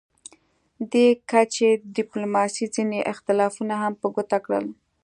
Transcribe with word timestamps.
دې 0.91 1.07
کچې 1.31 1.69
ډیپلوماسي 1.97 2.65
ځینې 2.75 2.99
اختلافونه 3.13 3.73
هم 3.81 3.93
په 4.01 4.07
ګوته 4.15 4.37
کړل 4.45 4.65